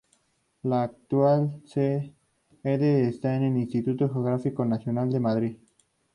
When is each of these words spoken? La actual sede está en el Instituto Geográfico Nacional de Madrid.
La 0.63 0.81
actual 0.81 1.61
sede 1.63 2.09
está 3.07 3.35
en 3.35 3.43
el 3.43 3.57
Instituto 3.57 4.11
Geográfico 4.11 4.65
Nacional 4.65 5.11
de 5.11 5.19
Madrid. 5.19 5.57